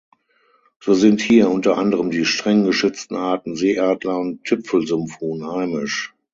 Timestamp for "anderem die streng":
1.77-2.63